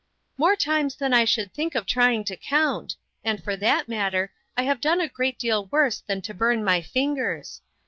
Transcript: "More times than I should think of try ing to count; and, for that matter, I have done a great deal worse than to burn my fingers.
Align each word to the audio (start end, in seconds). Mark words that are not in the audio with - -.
"More 0.37 0.55
times 0.55 0.95
than 0.95 1.13
I 1.13 1.25
should 1.25 1.53
think 1.53 1.75
of 1.75 1.85
try 1.85 2.11
ing 2.11 2.23
to 2.23 2.35
count; 2.35 2.95
and, 3.23 3.43
for 3.43 3.55
that 3.57 3.87
matter, 3.87 4.31
I 4.57 4.63
have 4.63 4.81
done 4.81 4.99
a 4.99 5.07
great 5.07 5.37
deal 5.37 5.65
worse 5.67 5.99
than 6.01 6.23
to 6.23 6.33
burn 6.33 6.63
my 6.63 6.81
fingers. 6.81 7.61